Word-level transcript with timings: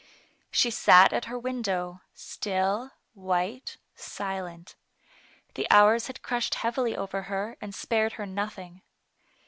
She 0.49 0.71
sat 0.71 1.13
at 1.13 1.25
her 1.25 1.37
window, 1.37 2.01
still, 2.15 2.89
white, 3.13 3.77
silent. 3.95 4.75
The 5.53 5.69
hours 5.69 6.07
had 6.07 6.23
crushed 6.23 6.55
heavily 6.55 6.97
over 6.97 7.21
her, 7.29 7.55
and 7.61 7.75
spared 7.75 8.13
her 8.13 8.25
nothing. 8.25 8.81